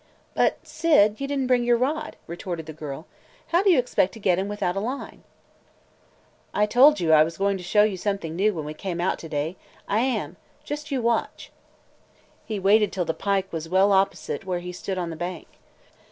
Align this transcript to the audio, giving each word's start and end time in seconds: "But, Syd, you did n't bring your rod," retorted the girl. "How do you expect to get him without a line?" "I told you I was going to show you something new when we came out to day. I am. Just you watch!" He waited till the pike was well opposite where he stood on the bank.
"But, 0.33 0.57
Syd, 0.65 1.21
you 1.21 1.27
did 1.27 1.37
n't 1.41 1.45
bring 1.47 1.63
your 1.63 1.77
rod," 1.77 2.15
retorted 2.25 2.65
the 2.65 2.73
girl. 2.73 3.05
"How 3.49 3.61
do 3.61 3.69
you 3.69 3.77
expect 3.77 4.13
to 4.13 4.19
get 4.19 4.39
him 4.39 4.47
without 4.47 4.75
a 4.75 4.79
line?" 4.79 5.21
"I 6.55 6.65
told 6.65 6.99
you 6.99 7.13
I 7.13 7.23
was 7.23 7.37
going 7.37 7.55
to 7.57 7.63
show 7.63 7.83
you 7.83 7.97
something 7.97 8.35
new 8.35 8.51
when 8.51 8.65
we 8.65 8.73
came 8.73 8.99
out 8.99 9.19
to 9.19 9.29
day. 9.29 9.57
I 9.87 9.99
am. 9.99 10.37
Just 10.63 10.89
you 10.89 11.03
watch!" 11.03 11.51
He 12.43 12.57
waited 12.57 12.91
till 12.91 13.05
the 13.05 13.13
pike 13.13 13.53
was 13.53 13.69
well 13.69 13.91
opposite 13.91 14.43
where 14.43 14.57
he 14.59 14.71
stood 14.71 14.97
on 14.97 15.11
the 15.11 15.15
bank. 15.15 15.47